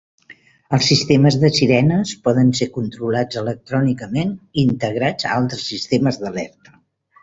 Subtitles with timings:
[0.77, 6.81] Els sistemes de sirenes poden ser controlats electrònicament i integrats a altres sistemes d'alerta.